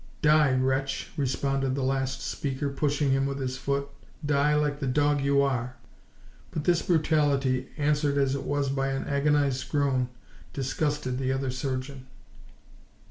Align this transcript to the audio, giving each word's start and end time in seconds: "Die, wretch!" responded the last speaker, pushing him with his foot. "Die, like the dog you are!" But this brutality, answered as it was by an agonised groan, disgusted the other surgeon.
"Die, 0.23 0.53
wretch!" 0.55 1.11
responded 1.15 1.75
the 1.75 1.83
last 1.83 2.21
speaker, 2.21 2.69
pushing 2.71 3.11
him 3.11 3.27
with 3.27 3.37
his 3.37 3.55
foot. 3.59 3.87
"Die, 4.25 4.55
like 4.55 4.79
the 4.79 4.87
dog 4.87 5.21
you 5.21 5.43
are!" 5.43 5.75
But 6.49 6.63
this 6.63 6.81
brutality, 6.81 7.69
answered 7.77 8.17
as 8.17 8.33
it 8.33 8.41
was 8.43 8.69
by 8.69 8.87
an 8.87 9.05
agonised 9.07 9.69
groan, 9.69 10.09
disgusted 10.53 11.19
the 11.19 11.31
other 11.31 11.51
surgeon. 11.51 12.07